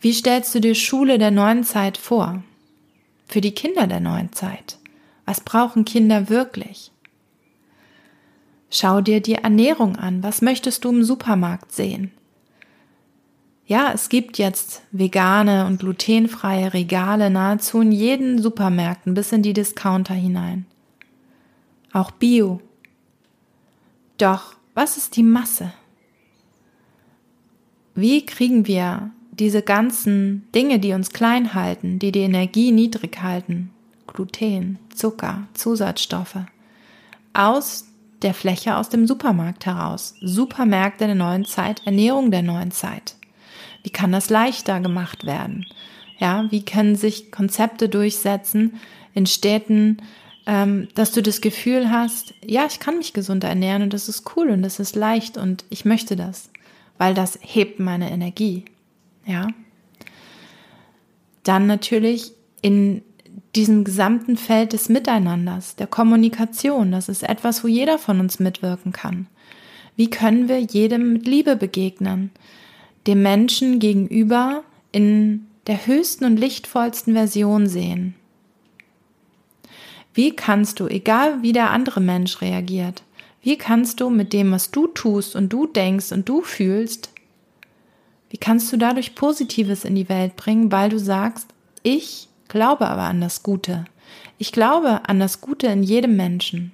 Wie 0.00 0.12
stellst 0.12 0.54
du 0.54 0.60
dir 0.60 0.74
Schule 0.74 1.18
der 1.18 1.30
neuen 1.30 1.64
Zeit 1.64 1.98
vor? 1.98 2.42
Für 3.28 3.40
die 3.40 3.52
Kinder 3.52 3.86
der 3.86 4.00
neuen 4.00 4.32
Zeit. 4.32 4.78
Was 5.24 5.40
brauchen 5.40 5.84
Kinder 5.84 6.28
wirklich? 6.28 6.90
Schau 8.70 9.00
dir 9.00 9.20
die 9.20 9.34
Ernährung 9.34 9.96
an. 9.96 10.22
Was 10.22 10.42
möchtest 10.42 10.84
du 10.84 10.90
im 10.90 11.04
Supermarkt 11.04 11.72
sehen? 11.72 12.12
Ja, 13.66 13.92
es 13.92 14.08
gibt 14.08 14.38
jetzt 14.38 14.82
vegane 14.90 15.66
und 15.66 15.78
glutenfreie 15.78 16.74
Regale 16.74 17.30
nahezu 17.30 17.80
in 17.80 17.92
jeden 17.92 18.42
Supermärkten 18.42 19.14
bis 19.14 19.30
in 19.30 19.42
die 19.42 19.52
Discounter 19.52 20.14
hinein. 20.14 20.66
Auch 21.92 22.10
Bio. 22.10 22.60
Doch, 24.20 24.54
was 24.74 24.98
ist 24.98 25.16
die 25.16 25.22
Masse? 25.22 25.72
Wie 27.94 28.26
kriegen 28.26 28.66
wir 28.66 29.12
diese 29.32 29.62
ganzen 29.62 30.46
Dinge, 30.54 30.78
die 30.78 30.92
uns 30.92 31.10
klein 31.10 31.54
halten, 31.54 31.98
die 31.98 32.12
die 32.12 32.20
Energie 32.20 32.70
niedrig 32.70 33.22
halten, 33.22 33.70
Gluten, 34.06 34.78
Zucker, 34.94 35.46
Zusatzstoffe, 35.54 36.36
aus 37.32 37.86
der 38.20 38.34
Fläche 38.34 38.76
aus 38.76 38.90
dem 38.90 39.06
Supermarkt 39.06 39.64
heraus. 39.64 40.14
Supermärkte 40.20 41.06
der 41.06 41.14
neuen 41.14 41.46
Zeit, 41.46 41.80
Ernährung 41.86 42.30
der 42.30 42.42
neuen 42.42 42.70
Zeit. 42.70 43.16
Wie 43.82 43.90
kann 43.90 44.12
das 44.12 44.28
leichter 44.28 44.80
gemacht 44.80 45.24
werden? 45.24 45.64
Ja, 46.18 46.46
wie 46.50 46.62
können 46.62 46.96
sich 46.96 47.32
Konzepte 47.32 47.88
durchsetzen 47.88 48.74
in 49.14 49.24
Städten, 49.24 50.02
dass 50.94 51.12
du 51.12 51.22
das 51.22 51.40
Gefühl 51.40 51.92
hast, 51.92 52.34
ja, 52.44 52.66
ich 52.66 52.80
kann 52.80 52.96
mich 52.96 53.12
gesund 53.12 53.44
ernähren 53.44 53.82
und 53.82 53.92
das 53.92 54.08
ist 54.08 54.24
cool 54.34 54.50
und 54.50 54.62
das 54.62 54.80
ist 54.80 54.96
leicht 54.96 55.36
und 55.36 55.64
ich 55.70 55.84
möchte 55.84 56.16
das, 56.16 56.50
weil 56.98 57.14
das 57.14 57.38
hebt 57.40 57.78
meine 57.78 58.10
Energie. 58.10 58.64
Ja. 59.26 59.48
Dann 61.44 61.68
natürlich 61.68 62.32
in 62.62 63.02
diesem 63.54 63.84
gesamten 63.84 64.36
Feld 64.36 64.72
des 64.72 64.88
Miteinanders, 64.88 65.76
der 65.76 65.86
Kommunikation. 65.86 66.90
Das 66.90 67.08
ist 67.08 67.22
etwas, 67.22 67.62
wo 67.62 67.68
jeder 67.68 67.98
von 67.98 68.18
uns 68.18 68.40
mitwirken 68.40 68.90
kann. 68.90 69.28
Wie 69.94 70.10
können 70.10 70.48
wir 70.48 70.58
jedem 70.58 71.12
mit 71.12 71.28
Liebe 71.28 71.54
begegnen? 71.54 72.32
Dem 73.06 73.22
Menschen 73.22 73.78
gegenüber 73.78 74.64
in 74.90 75.46
der 75.68 75.86
höchsten 75.86 76.24
und 76.24 76.38
lichtvollsten 76.38 77.14
Version 77.14 77.68
sehen. 77.68 78.16
Wie 80.14 80.34
kannst 80.34 80.80
du, 80.80 80.86
egal 80.86 81.42
wie 81.42 81.52
der 81.52 81.70
andere 81.70 82.00
Mensch 82.00 82.40
reagiert, 82.40 83.02
wie 83.42 83.56
kannst 83.56 84.00
du 84.00 84.10
mit 84.10 84.32
dem, 84.32 84.52
was 84.52 84.70
du 84.70 84.86
tust 84.86 85.36
und 85.36 85.50
du 85.50 85.66
denkst 85.66 86.12
und 86.12 86.28
du 86.28 86.42
fühlst, 86.42 87.10
wie 88.28 88.38
kannst 88.38 88.72
du 88.72 88.76
dadurch 88.76 89.14
Positives 89.14 89.84
in 89.84 89.94
die 89.94 90.08
Welt 90.08 90.36
bringen, 90.36 90.70
weil 90.70 90.90
du 90.90 90.98
sagst, 90.98 91.48
ich 91.82 92.28
glaube 92.48 92.86
aber 92.88 93.02
an 93.02 93.20
das 93.20 93.42
Gute. 93.42 93.84
Ich 94.38 94.52
glaube 94.52 95.02
an 95.08 95.20
das 95.20 95.40
Gute 95.40 95.68
in 95.68 95.82
jedem 95.82 96.16
Menschen, 96.16 96.72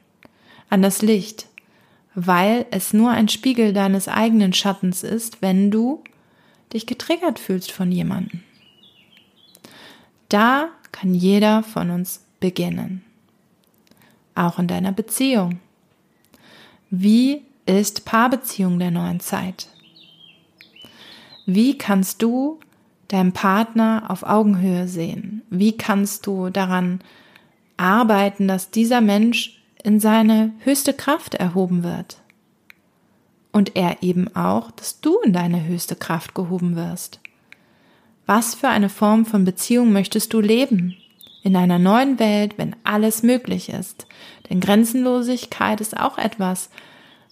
an 0.68 0.82
das 0.82 1.02
Licht, 1.02 1.46
weil 2.14 2.66
es 2.70 2.92
nur 2.92 3.10
ein 3.10 3.28
Spiegel 3.28 3.72
deines 3.72 4.08
eigenen 4.08 4.52
Schattens 4.52 5.02
ist, 5.02 5.42
wenn 5.42 5.70
du 5.70 6.02
dich 6.72 6.86
getriggert 6.86 7.38
fühlst 7.38 7.70
von 7.70 7.92
jemandem. 7.92 8.42
Da 10.28 10.68
kann 10.92 11.14
jeder 11.14 11.62
von 11.62 11.90
uns 11.90 12.24
beginnen. 12.40 13.04
Auch 14.36 14.60
in 14.60 14.68
deiner 14.68 14.92
Beziehung. 14.92 15.58
Wie 16.90 17.42
ist 17.64 18.04
Paarbeziehung 18.04 18.78
der 18.78 18.92
neuen 18.92 19.18
Zeit? 19.18 19.68
Wie 21.46 21.76
kannst 21.78 22.22
du 22.22 22.60
deinem 23.08 23.32
Partner 23.32 24.04
auf 24.08 24.22
Augenhöhe 24.24 24.86
sehen? 24.86 25.42
Wie 25.50 25.76
kannst 25.76 26.26
du 26.26 26.50
daran 26.50 27.00
arbeiten, 27.76 28.46
dass 28.46 28.70
dieser 28.70 29.00
Mensch 29.00 29.60
in 29.82 30.00
seine 30.00 30.52
höchste 30.60 30.92
Kraft 30.92 31.34
erhoben 31.34 31.82
wird? 31.82 32.18
Und 33.52 33.74
er 33.74 34.02
eben 34.02 34.34
auch, 34.36 34.70
dass 34.70 35.00
du 35.00 35.18
in 35.20 35.32
deine 35.32 35.64
höchste 35.64 35.96
Kraft 35.96 36.34
gehoben 36.34 36.76
wirst. 36.76 37.20
Was 38.26 38.54
für 38.54 38.68
eine 38.68 38.90
Form 38.90 39.24
von 39.24 39.44
Beziehung 39.44 39.92
möchtest 39.92 40.34
du 40.34 40.40
leben? 40.40 40.96
In 41.46 41.54
einer 41.54 41.78
neuen 41.78 42.18
Welt, 42.18 42.58
wenn 42.58 42.74
alles 42.82 43.22
möglich 43.22 43.68
ist. 43.68 44.08
Denn 44.50 44.58
Grenzenlosigkeit 44.58 45.80
ist 45.80 45.96
auch 45.96 46.18
etwas, 46.18 46.70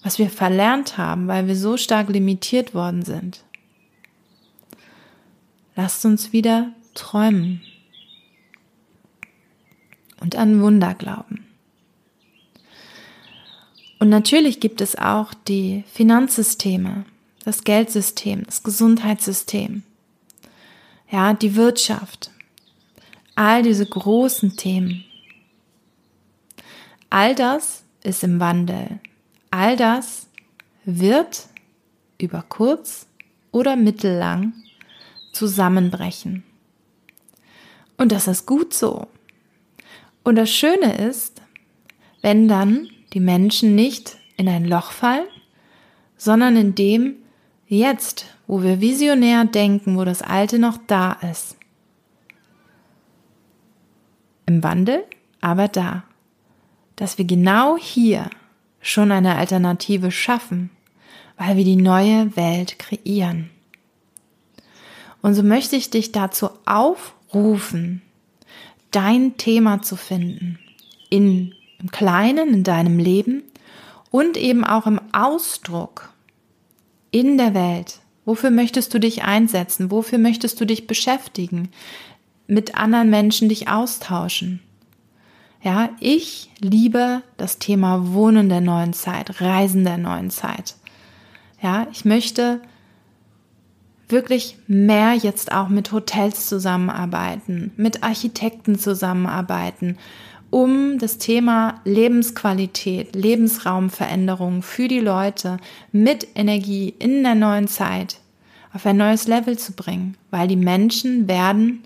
was 0.05 0.21
wir 0.21 0.31
verlernt 0.31 0.97
haben, 0.97 1.27
weil 1.27 1.49
wir 1.49 1.57
so 1.57 1.77
stark 1.77 2.11
limitiert 2.11 2.75
worden 2.75 3.03
sind. 3.03 3.43
Lasst 5.75 6.05
uns 6.05 6.33
wieder 6.33 6.69
träumen 6.95 7.61
und 10.21 10.37
an 10.37 10.63
Wunder 10.63 10.95
glauben. 10.95 11.45
Und 13.99 14.11
natürlich 14.11 14.61
gibt 14.61 14.81
es 14.81 14.97
auch 14.97 15.35
die 15.35 15.83
Finanzsysteme, 15.93 17.05
das 17.45 17.65
Geldsystem, 17.65 18.45
das 18.45 18.63
Gesundheitssystem, 18.63 19.83
ja, 21.11 21.35
die 21.35 21.57
Wirtschaft. 21.57 22.31
All 23.35 23.63
diese 23.63 23.87
großen 23.87 24.57
Themen. 24.57 25.05
All 27.11 27.35
das 27.35 27.85
ist 28.03 28.25
im 28.25 28.41
Wandel. 28.41 29.01
All 29.51 29.77
das 29.77 30.29
wird 30.85 31.49
über 32.19 32.45
kurz 32.49 33.07
oder 33.53 33.77
mittellang 33.77 34.53
zusammenbrechen. 35.33 36.45
Und 37.97 38.13
das 38.13 38.27
ist 38.29 38.47
gut 38.47 38.75
so. 38.75 39.07
Und 40.23 40.37
das 40.37 40.51
Schöne 40.51 40.97
ist, 40.97 41.43
wenn 42.23 42.49
dann 42.49 42.89
die 43.13 43.21
Menschen 43.21 43.75
nicht 43.75 44.17
in 44.37 44.49
ein 44.49 44.65
Loch 44.65 44.91
fallen, 44.91 45.27
sondern 46.17 46.57
in 46.57 46.75
dem 46.75 47.17
jetzt, 47.67 48.27
wo 48.47 48.63
wir 48.63 48.81
visionär 48.81 49.45
denken, 49.45 49.97
wo 49.97 50.05
das 50.05 50.23
Alte 50.23 50.59
noch 50.59 50.79
da 50.87 51.13
ist. 51.31 51.57
Im 54.55 54.63
Wandel, 54.63 55.03
aber 55.41 55.67
da. 55.67 56.05
Dass 56.95 57.19
wir 57.19 57.25
genau 57.25 57.77
hier 57.77 58.31
schon 58.81 59.11
eine 59.11 59.35
Alternative 59.35 60.13
schaffen, 60.13 60.71
weil 61.37 61.57
wir 61.57 61.65
die 61.65 61.75
neue 61.75 62.37
Welt 62.37 62.79
kreieren. 62.79 63.51
Und 65.23 65.35
so 65.35 65.43
möchte 65.43 65.75
ich 65.75 65.91
dich 65.91 66.13
dazu 66.13 66.51
aufrufen, 66.67 68.01
dein 68.93 69.37
Thema 69.39 69.83
zu 69.83 69.97
finden. 69.97 70.61
In, 71.11 71.53
Im 71.81 71.91
Kleinen, 71.91 72.55
in 72.55 72.63
deinem 72.63 73.01
Leben 73.01 73.43
und 74.13 74.37
eben 74.37 74.63
auch 74.63 74.87
im 74.87 75.01
Ausdruck 75.13 76.11
in 77.11 77.39
der 77.39 77.55
Welt. 77.55 77.99
Wofür 78.25 78.51
möchtest 78.51 78.95
du 78.95 79.01
dich 79.01 79.25
einsetzen? 79.25 79.91
Wofür 79.91 80.19
möchtest 80.19 80.61
du 80.61 80.65
dich 80.65 80.87
beschäftigen? 80.87 81.71
Mit 82.47 82.75
anderen 82.75 83.11
Menschen 83.11 83.49
dich 83.49 83.69
austauschen? 83.69 84.61
Ja, 85.63 85.89
ich 85.99 86.51
liebe 86.61 87.23
das 87.39 87.59
Thema 87.59 88.13
Wohnen 88.13 88.51
der 88.51 88.61
neuen 88.61 88.93
Zeit, 88.93 89.41
Reisen 89.41 89.85
der 89.85 89.97
neuen 89.97 90.31
Zeit. 90.31 90.77
Ja, 91.63 91.87
ich 91.91 92.05
möchte 92.05 92.61
wirklich 94.09 94.59
mehr 94.67 95.15
jetzt 95.15 95.53
auch 95.53 95.69
mit 95.69 95.91
Hotels 95.91 96.47
zusammenarbeiten, 96.47 97.73
mit 97.77 98.03
Architekten 98.03 98.79
zusammenarbeiten, 98.79 99.97
um 100.51 100.99
das 100.99 101.17
Thema 101.19 101.81
Lebensqualität, 101.85 103.17
Lebensraumveränderung 103.17 104.63
für 104.63 104.87
die 104.87 105.01
Leute 105.01 105.57
mit 105.91 106.29
Energie 106.35 106.95
in 106.99 107.23
der 107.23 107.35
neuen 107.35 107.69
Zeit 107.69 108.19
auf 108.73 108.85
ein 108.85 108.99
neues 108.99 109.27
Level 109.27 109.59
zu 109.59 109.73
bringen, 109.73 110.17
weil 110.31 110.47
die 110.47 110.57
Menschen 110.57 111.27
werden 111.27 111.83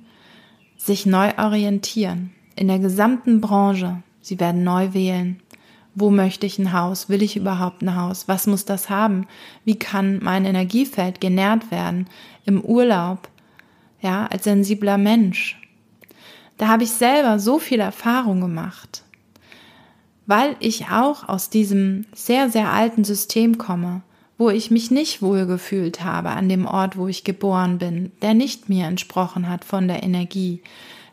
sich 0.88 1.07
neu 1.07 1.30
orientieren 1.37 2.33
in 2.57 2.66
der 2.66 2.80
gesamten 2.80 3.40
Branche. 3.40 4.02
Sie 4.21 4.40
werden 4.40 4.64
neu 4.64 4.92
wählen. 4.95 5.40
Wo 5.95 6.11
möchte 6.11 6.47
ich 6.47 6.59
ein 6.59 6.73
Haus? 6.73 7.09
Will 7.09 7.23
ich 7.23 7.37
überhaupt 7.37 7.83
ein 7.83 7.95
Haus? 7.95 8.26
Was 8.26 8.47
muss 8.47 8.64
das 8.64 8.90
haben? 8.90 9.26
Wie 9.64 9.78
kann 9.78 10.18
mein 10.23 10.45
Energiefeld 10.45 11.21
genährt 11.21 11.71
werden? 11.71 12.09
Im 12.45 12.61
Urlaub? 12.62 13.28
Ja, 14.00 14.26
als 14.26 14.45
sensibler 14.45 14.99
Mensch. 14.99 15.61
Da 16.57 16.68
habe 16.68 16.85
ich 16.85 16.90
selber 16.90 17.38
so 17.38 17.59
viel 17.59 17.80
Erfahrung 17.80 18.40
gemacht, 18.40 19.04
weil 20.26 20.57
ich 20.59 20.88
auch 20.90 21.28
aus 21.28 21.50
diesem 21.50 22.07
sehr, 22.14 22.50
sehr 22.50 22.73
alten 22.73 23.04
System 23.04 23.59
komme, 23.59 24.02
wo 24.38 24.50
ich 24.50 24.71
mich 24.71 24.90
nicht 24.90 25.21
wohl 25.21 25.47
gefühlt 25.47 26.04
habe 26.04 26.30
an 26.30 26.49
dem 26.49 26.64
Ort, 26.64 26.97
wo 26.97 27.09
ich 27.09 27.25
geboren 27.25 27.78
bin, 27.78 28.12
der 28.23 28.35
nicht 28.35 28.68
mir 28.68 28.87
entsprochen 28.87 29.49
hat 29.49 29.64
von 29.64 29.88
der 29.88 30.02
Energie. 30.02 30.63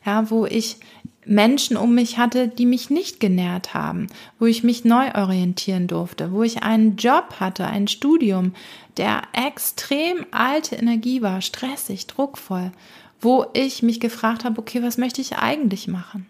Ja, 0.05 0.29
wo 0.29 0.45
ich 0.45 0.77
Menschen 1.25 1.75
um 1.75 1.95
mich 1.95 2.19
hatte, 2.19 2.47
die 2.47 2.67
mich 2.67 2.91
nicht 2.91 3.19
genährt 3.19 3.73
haben, 3.73 4.07
wo 4.37 4.45
ich 4.45 4.63
mich 4.63 4.85
neu 4.85 5.11
orientieren 5.15 5.87
durfte, 5.87 6.31
wo 6.31 6.43
ich 6.43 6.61
einen 6.61 6.97
Job 6.97 7.37
hatte, 7.39 7.65
ein 7.65 7.87
Studium, 7.87 8.53
der 8.97 9.23
extrem 9.33 10.25
alte 10.29 10.75
Energie 10.75 11.23
war, 11.23 11.41
stressig, 11.41 12.05
druckvoll, 12.05 12.71
wo 13.19 13.47
ich 13.53 13.81
mich 13.81 13.99
gefragt 13.99 14.45
habe, 14.45 14.59
okay, 14.59 14.83
was 14.83 14.99
möchte 14.99 15.21
ich 15.21 15.37
eigentlich 15.37 15.87
machen? 15.87 16.27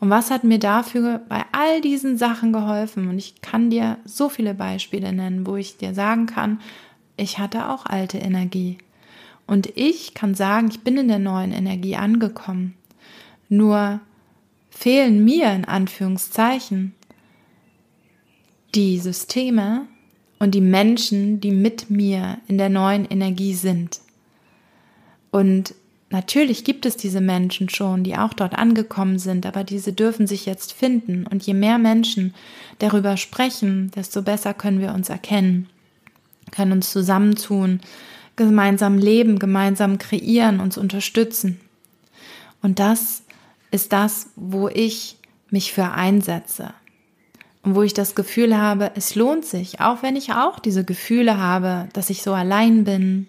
Und 0.00 0.10
was 0.10 0.30
hat 0.30 0.44
mir 0.44 0.58
dafür 0.58 1.20
bei 1.28 1.44
all 1.52 1.80
diesen 1.80 2.16
Sachen 2.16 2.52
geholfen? 2.52 3.08
Und 3.08 3.18
ich 3.18 3.40
kann 3.40 3.70
dir 3.70 3.98
so 4.04 4.28
viele 4.28 4.54
Beispiele 4.54 5.12
nennen, 5.12 5.46
wo 5.46 5.56
ich 5.56 5.76
dir 5.76 5.94
sagen 5.94 6.26
kann, 6.26 6.60
ich 7.16 7.38
hatte 7.38 7.68
auch 7.68 7.84
alte 7.84 8.18
Energie. 8.18 8.78
Und 9.46 9.76
ich 9.76 10.14
kann 10.14 10.34
sagen, 10.34 10.68
ich 10.70 10.80
bin 10.80 10.96
in 10.98 11.08
der 11.08 11.18
neuen 11.18 11.52
Energie 11.52 11.96
angekommen. 11.96 12.74
Nur 13.48 14.00
fehlen 14.70 15.24
mir 15.24 15.52
in 15.52 15.64
Anführungszeichen 15.64 16.94
die 18.74 18.98
Systeme 18.98 19.86
und 20.38 20.54
die 20.54 20.60
Menschen, 20.60 21.40
die 21.40 21.50
mit 21.50 21.90
mir 21.90 22.38
in 22.46 22.58
der 22.58 22.68
neuen 22.68 23.04
Energie 23.06 23.54
sind. 23.54 24.00
Und 25.30 25.74
natürlich 26.10 26.64
gibt 26.64 26.86
es 26.86 26.96
diese 26.96 27.20
Menschen 27.20 27.68
schon, 27.68 28.04
die 28.04 28.16
auch 28.16 28.32
dort 28.32 28.54
angekommen 28.54 29.18
sind, 29.18 29.46
aber 29.46 29.64
diese 29.64 29.92
dürfen 29.92 30.26
sich 30.26 30.46
jetzt 30.46 30.72
finden. 30.72 31.26
Und 31.26 31.44
je 31.44 31.54
mehr 31.54 31.78
Menschen 31.78 32.34
darüber 32.78 33.16
sprechen, 33.16 33.90
desto 33.94 34.22
besser 34.22 34.54
können 34.54 34.80
wir 34.80 34.94
uns 34.94 35.08
erkennen, 35.08 35.68
können 36.50 36.72
uns 36.72 36.90
zusammentun, 36.90 37.80
gemeinsam 38.36 38.98
leben, 38.98 39.38
gemeinsam 39.38 39.98
kreieren, 39.98 40.60
uns 40.60 40.78
unterstützen. 40.78 41.60
Und 42.62 42.78
das 42.78 43.22
ist 43.70 43.92
das, 43.92 44.30
wo 44.36 44.68
ich 44.68 45.16
mich 45.50 45.72
für 45.72 45.90
einsetze. 45.90 46.72
Und 47.62 47.74
wo 47.74 47.82
ich 47.82 47.92
das 47.92 48.14
Gefühl 48.14 48.56
habe, 48.56 48.92
es 48.94 49.14
lohnt 49.14 49.44
sich, 49.44 49.80
auch 49.80 50.02
wenn 50.02 50.16
ich 50.16 50.32
auch 50.32 50.58
diese 50.58 50.84
Gefühle 50.84 51.38
habe, 51.38 51.88
dass 51.92 52.08
ich 52.08 52.22
so 52.22 52.32
allein 52.32 52.84
bin, 52.84 53.26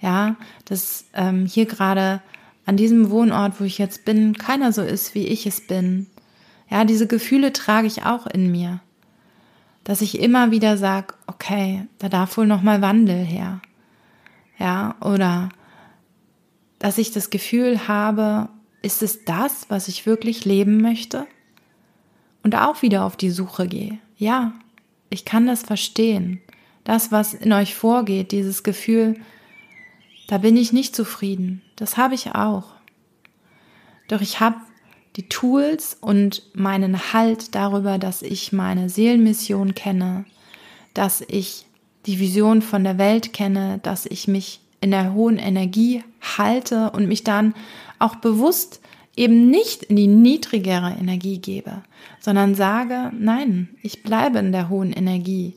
ja, 0.00 0.36
dass 0.64 1.06
ähm, 1.14 1.46
hier 1.46 1.66
gerade 1.66 2.22
an 2.64 2.76
diesem 2.76 3.10
Wohnort, 3.10 3.60
wo 3.60 3.64
ich 3.64 3.78
jetzt 3.78 4.04
bin, 4.04 4.36
keiner 4.36 4.72
so 4.72 4.82
ist, 4.82 5.14
wie 5.14 5.26
ich 5.26 5.46
es 5.46 5.66
bin. 5.66 6.06
Ja, 6.68 6.84
diese 6.84 7.06
Gefühle 7.06 7.52
trage 7.52 7.86
ich 7.86 8.04
auch 8.04 8.26
in 8.26 8.50
mir. 8.50 8.80
Dass 9.84 10.00
ich 10.00 10.18
immer 10.18 10.50
wieder 10.50 10.76
sage, 10.76 11.14
okay, 11.28 11.86
da 11.98 12.08
darf 12.08 12.36
wohl 12.36 12.46
nochmal 12.46 12.82
Wandel 12.82 13.24
her. 13.24 13.60
Ja, 14.58 14.96
oder 15.00 15.48
dass 16.80 16.98
ich 16.98 17.12
das 17.12 17.30
Gefühl 17.30 17.86
habe, 17.86 18.48
ist 18.82 19.02
es 19.02 19.24
das, 19.24 19.66
was 19.68 19.88
ich 19.88 20.06
wirklich 20.06 20.44
leben 20.44 20.80
möchte? 20.80 21.26
Und 22.42 22.56
auch 22.56 22.82
wieder 22.82 23.04
auf 23.04 23.16
die 23.16 23.30
Suche 23.30 23.66
gehe. 23.66 23.98
Ja, 24.16 24.52
ich 25.10 25.24
kann 25.24 25.46
das 25.46 25.62
verstehen. 25.62 26.40
Das, 26.84 27.12
was 27.12 27.34
in 27.34 27.52
euch 27.52 27.74
vorgeht, 27.74 28.32
dieses 28.32 28.62
Gefühl, 28.62 29.16
da 30.26 30.38
bin 30.38 30.56
ich 30.56 30.72
nicht 30.72 30.96
zufrieden. 30.96 31.62
Das 31.76 31.96
habe 31.96 32.14
ich 32.14 32.34
auch. 32.34 32.74
Doch 34.08 34.20
ich 34.20 34.40
habe 34.40 34.56
die 35.16 35.28
Tools 35.28 35.96
und 36.00 36.42
meinen 36.54 37.12
Halt 37.12 37.54
darüber, 37.54 37.98
dass 37.98 38.22
ich 38.22 38.52
meine 38.52 38.88
Seelenmission 38.88 39.74
kenne, 39.74 40.26
dass 40.94 41.22
ich 41.26 41.66
die 42.06 42.20
Vision 42.20 42.62
von 42.62 42.84
der 42.84 42.98
Welt 42.98 43.32
kenne, 43.32 43.80
dass 43.82 44.06
ich 44.06 44.28
mich 44.28 44.60
in 44.80 44.90
der 44.90 45.14
hohen 45.14 45.38
Energie 45.38 46.04
halte 46.20 46.90
und 46.90 47.08
mich 47.08 47.24
dann 47.24 47.54
auch 47.98 48.16
bewusst 48.16 48.80
eben 49.16 49.50
nicht 49.50 49.84
in 49.84 49.96
die 49.96 50.06
niedrigere 50.06 50.94
Energie 51.00 51.38
gebe, 51.38 51.82
sondern 52.20 52.54
sage, 52.54 53.10
nein, 53.18 53.70
ich 53.82 54.02
bleibe 54.02 54.38
in 54.38 54.52
der 54.52 54.68
hohen 54.68 54.92
Energie 54.92 55.54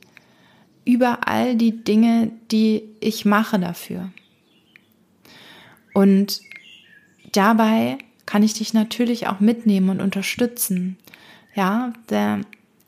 über 0.85 1.27
all 1.27 1.55
die 1.55 1.83
Dinge, 1.83 2.31
die 2.51 2.83
ich 3.01 3.25
mache 3.25 3.59
dafür. 3.59 4.09
Und 5.99 6.39
dabei 7.33 7.97
kann 8.25 8.41
ich 8.41 8.53
dich 8.53 8.73
natürlich 8.73 9.27
auch 9.27 9.41
mitnehmen 9.41 9.89
und 9.89 9.99
unterstützen. 9.99 10.97
Ja, 11.55 11.91
der, 12.09 12.39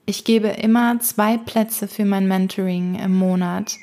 ich 0.05 0.23
gebe 0.23 0.47
immer 0.47 0.97
zwei 1.01 1.37
Plätze 1.37 1.89
für 1.89 2.05
mein 2.05 2.29
Mentoring 2.29 2.95
im 2.95 3.13
Monat. 3.13 3.75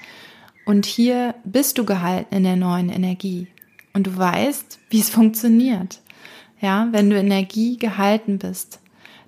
Und 0.65 0.87
hier 0.87 1.35
bist 1.45 1.77
du 1.77 1.85
gehalten 1.85 2.37
in 2.37 2.45
der 2.45 2.57
neuen 2.57 2.89
Energie 2.89 3.49
und 3.93 4.07
du 4.07 4.17
weißt, 4.17 4.79
wie 4.89 5.01
es 5.01 5.11
funktioniert. 5.11 6.01
Ja, 6.63 6.89
wenn 6.93 7.11
du 7.11 7.19
Energie 7.19 7.77
gehalten 7.77 8.39
bist, 8.39 8.81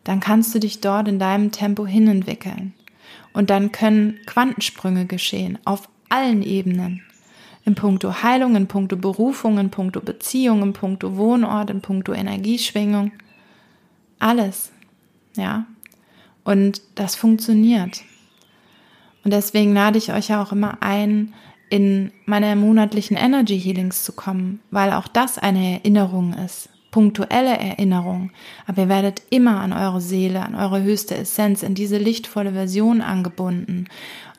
dann 0.03 0.21
kannst 0.21 0.55
du 0.55 0.61
dich 0.61 0.81
dort 0.81 1.09
in 1.09 1.19
deinem 1.19 1.53
Tempo 1.53 1.87
hinentwickeln. 1.87 2.73
Und 3.35 3.51
dann 3.51 3.71
können 3.71 4.19
Quantensprünge 4.25 5.05
geschehen 5.05 5.59
auf 5.67 5.91
allen 6.09 6.43
Ebenen. 6.43 7.03
In 7.65 7.75
puncto 7.75 8.23
Heilung, 8.23 8.57
in 8.57 8.67
puncto 8.67 8.97
Berufung, 8.97 9.59
in 9.59 9.71
puncto 9.71 10.01
Beziehung, 10.01 10.63
in 10.63 10.73
puncto 10.73 11.17
Wohnort, 11.17 11.71
in 11.71 11.81
puncto 11.81 12.13
Energieschwingung. 12.13 13.13
Alles. 14.19 14.73
Ja. 15.37 15.67
Und 16.43 16.81
das 16.95 17.17
funktioniert. 17.17 18.03
Und 19.25 19.33
deswegen 19.33 19.75
lade 19.75 19.99
ich 19.99 20.13
euch 20.13 20.29
ja 20.29 20.43
auch 20.43 20.53
immer 20.53 20.79
ein, 20.81 21.35
in 21.69 22.11
meine 22.25 22.57
monatlichen 22.57 23.17
Energy 23.17 23.61
Healings 23.61 24.03
zu 24.03 24.13
kommen, 24.13 24.61
weil 24.71 24.93
auch 24.93 25.07
das 25.07 25.39
eine 25.39 25.75
Erinnerung 25.75 26.33
ist. 26.33 26.71
punktuelle 26.91 27.57
Erinnerung, 27.57 28.31
aber 28.67 28.83
ihr 28.83 28.89
werdet 28.89 29.23
immer 29.31 29.61
an 29.61 29.73
eure 29.73 30.01
Seele, 30.01 30.43
an 30.43 30.55
eure 30.55 30.83
höchste 30.83 31.17
Essenz, 31.17 31.63
in 31.63 31.75
diese 31.75 31.99
lichtvolle 31.99 32.53
Version 32.53 33.01
angebunden. 33.01 33.87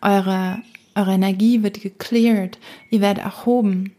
Eure, 0.01 0.62
eure 0.95 1.13
Energie 1.13 1.63
wird 1.63 1.82
gecleared, 1.82 2.58
ihr 2.89 3.01
werdet 3.01 3.23
erhoben. 3.23 3.93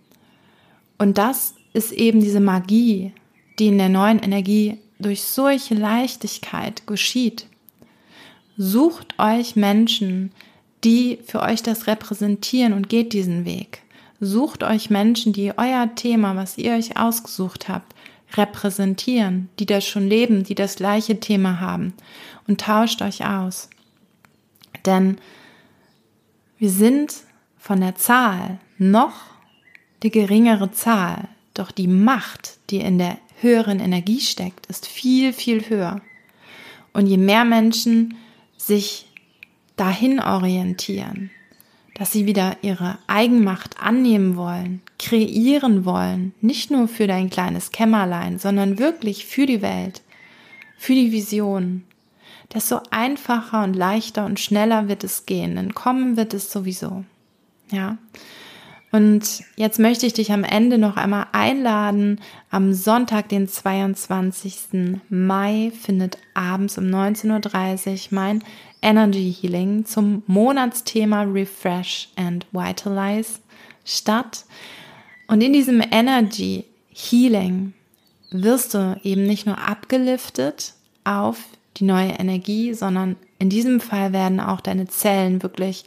Und 0.99 1.19
das 1.19 1.55
ist 1.73 1.93
eben 1.93 2.21
diese 2.21 2.41
Magie, 2.41 3.13
die 3.59 3.69
in 3.69 3.79
der 3.79 3.89
neuen 3.89 4.19
Energie 4.19 4.79
durch 4.99 5.23
solche 5.23 5.75
Leichtigkeit 5.75 6.87
geschieht. 6.87 7.47
Sucht 8.57 9.15
euch 9.19 9.57
Menschen, 9.57 10.31
die 10.85 11.19
für 11.27 11.41
euch 11.41 11.63
das 11.63 11.87
repräsentieren 11.87 12.73
und 12.73 12.89
geht 12.89 13.13
diesen 13.13 13.45
Weg. 13.45 13.83
Sucht 14.21 14.63
euch 14.63 14.91
Menschen, 14.91 15.33
die 15.33 15.53
euer 15.57 15.95
Thema, 15.95 16.37
was 16.37 16.59
ihr 16.59 16.73
euch 16.75 16.97
ausgesucht 16.97 17.69
habt, 17.69 17.95
repräsentieren, 18.37 19.49
die 19.59 19.67
das 19.67 19.87
schon 19.87 20.09
leben, 20.09 20.45
die 20.45 20.55
das 20.55 20.77
gleiche 20.77 21.21
Thema 21.21 21.61
haben 21.61 21.95
und 22.47 22.61
tauscht 22.61 23.03
euch 23.03 23.25
aus. 23.27 23.69
Denn 24.87 25.19
wir 26.63 26.71
sind 26.71 27.25
von 27.59 27.81
der 27.81 27.97
Zahl 27.97 28.61
noch 28.79 29.15
die 30.05 30.13
geringere 30.13 30.71
Zahl, 30.71 31.27
doch 31.55 31.73
die 31.73 31.89
Macht, 31.89 32.59
die 32.71 32.77
in 32.77 32.99
der 32.99 33.19
höheren 33.41 33.81
Energie 33.81 34.21
steckt, 34.21 34.67
ist 34.67 34.87
viel, 34.87 35.33
viel 35.33 35.69
höher. 35.69 36.01
Und 36.93 37.09
je 37.09 37.17
mehr 37.17 37.45
Menschen 37.45 38.15
sich 38.57 39.09
dahin 39.75 40.21
orientieren, 40.21 41.33
dass 41.97 42.13
sie 42.13 42.27
wieder 42.27 42.57
ihre 42.63 42.97
Eigenmacht 43.09 43.83
annehmen 43.83 44.37
wollen, 44.37 44.83
kreieren 45.01 45.85
wollen, 45.85 46.33
nicht 46.41 46.71
nur 46.71 46.87
für 46.87 47.09
dein 47.09 47.29
kleines 47.29 47.73
Kämmerlein, 47.73 48.39
sondern 48.39 48.79
wirklich 48.79 49.27
für 49.27 49.47
die 49.47 49.63
Welt, 49.63 50.03
für 50.79 50.95
die 50.95 51.11
Vision, 51.11 51.83
desto 52.55 52.81
einfacher 52.91 53.65
und 53.65 53.75
leichter 53.75 54.25
und 54.27 54.41
schneller 54.41 54.89
wird 54.89 55.05
es 55.05 55.27
gehen, 55.27 55.57
denn 55.57 55.75
kommen 55.75 56.17
wird 56.17 56.35
es 56.35 56.51
sowieso. 56.51 57.05
Ja. 57.71 57.99
Und 58.93 59.43
jetzt 59.57 59.79
möchte 59.79 60.05
ich 60.05 60.13
dich 60.13 60.33
am 60.33 60.45
Ende 60.45 60.77
noch 60.77 60.99
einmal 60.99 61.27
einladen. 61.33 62.21
Am 62.51 62.75
Sonntag, 62.75 63.31
den 63.31 63.49
22. 63.49 65.01
Mai, 65.09 65.73
findet 65.81 66.19
abends 66.35 66.77
um 66.77 66.85
19.30 66.85 67.91
Uhr 67.91 68.09
mein 68.11 68.45
Energy 68.83 69.33
Healing 69.33 69.87
zum 69.87 70.23
Monatsthema 70.27 71.23
Refresh 71.23 72.11
and 72.17 72.47
Vitalize 72.53 73.41
statt. 73.85 74.45
Und 75.27 75.41
in 75.41 75.55
diesem 75.55 75.83
Energy 75.91 76.67
Healing 76.91 77.73
wirst 78.31 78.75
du 78.75 79.01
eben 79.03 79.25
nicht 79.25 79.47
nur 79.47 79.57
abgeliftet 79.57 80.75
auf 81.05 81.39
die 81.83 81.87
neue 81.87 82.13
Energie, 82.13 82.75
sondern 82.75 83.17
in 83.41 83.51
diesem 83.51 83.81
Fall 83.81 84.13
werden 84.13 84.39
auch 84.39 84.61
deine 84.61 84.87
Zellen 84.87 85.43
wirklich 85.43 85.85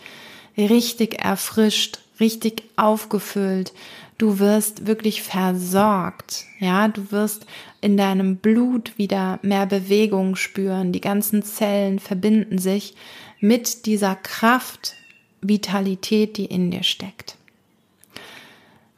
richtig 0.58 1.24
erfrischt, 1.24 2.00
richtig 2.20 2.64
aufgefüllt. 2.76 3.74
Du 4.18 4.40
wirst 4.40 4.88
wirklich 4.88 5.22
versorgt. 5.22 6.44
Ja, 6.60 6.90
du 6.90 7.12
wirst 7.12 7.46
in 7.80 7.96
deinem 7.96 8.38
Blut 8.38 8.98
wieder 8.98 9.40
mehr 9.42 9.66
Bewegung 9.66 10.36
spüren. 10.36 10.92
Die 10.92 11.02
ganzen 11.02 11.44
Zellen 11.44 12.00
verbinden 12.00 12.58
sich 12.58 12.96
mit 13.40 13.86
dieser 13.86 14.16
Kraft, 14.16 14.96
Vitalität, 15.42 16.38
die 16.38 16.46
in 16.46 16.72
dir 16.72 16.84
steckt. 16.84 17.38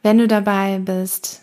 Wenn 0.02 0.18
du 0.18 0.26
dabei 0.26 0.78
bist, 0.78 1.42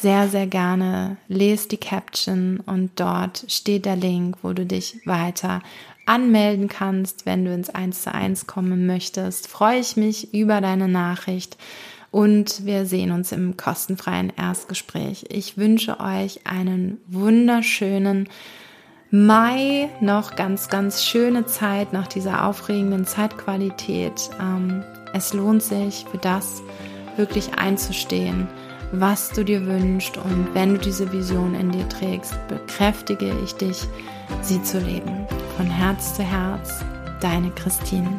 sehr, 0.00 0.28
sehr 0.28 0.46
gerne 0.46 1.16
lest 1.28 1.72
die 1.72 1.76
Caption 1.76 2.60
und 2.60 2.92
dort 2.96 3.44
steht 3.48 3.84
der 3.84 3.96
Link, 3.96 4.38
wo 4.42 4.52
du 4.52 4.64
dich 4.64 5.00
weiter 5.04 5.60
anmelden 6.06 6.68
kannst, 6.68 7.26
wenn 7.26 7.44
du 7.44 7.52
ins 7.52 7.70
1 7.70 8.02
zu 8.02 8.14
1 8.14 8.46
kommen 8.46 8.86
möchtest. 8.86 9.46
Freue 9.48 9.78
ich 9.78 9.96
mich 9.96 10.34
über 10.34 10.60
deine 10.60 10.88
Nachricht 10.88 11.56
und 12.10 12.64
wir 12.64 12.86
sehen 12.86 13.12
uns 13.12 13.30
im 13.32 13.56
kostenfreien 13.56 14.32
Erstgespräch. 14.36 15.26
Ich 15.28 15.56
wünsche 15.56 16.00
euch 16.00 16.40
einen 16.44 16.98
wunderschönen 17.06 18.28
Mai, 19.12 19.88
noch 20.00 20.36
ganz, 20.36 20.68
ganz 20.68 21.04
schöne 21.04 21.44
Zeit 21.46 21.92
nach 21.92 22.06
dieser 22.06 22.46
aufregenden 22.46 23.06
Zeitqualität. 23.06 24.30
Ähm, 24.40 24.84
es 25.12 25.32
lohnt 25.32 25.62
sich 25.62 26.06
für 26.10 26.18
das 26.18 26.62
wirklich 27.16 27.54
einzustehen, 27.54 28.48
was 28.92 29.30
du 29.30 29.44
dir 29.44 29.66
wünschst 29.66 30.16
und 30.16 30.48
wenn 30.54 30.74
du 30.74 30.78
diese 30.78 31.12
Vision 31.12 31.54
in 31.54 31.70
dir 31.70 31.88
trägst, 31.88 32.34
bekräftige 32.48 33.32
ich 33.44 33.54
dich, 33.54 33.86
sie 34.42 34.62
zu 34.62 34.78
leben. 34.78 35.26
Von 35.56 35.66
Herz 35.66 36.14
zu 36.14 36.22
Herz, 36.22 36.84
deine 37.20 37.50
Christine. 37.50 38.18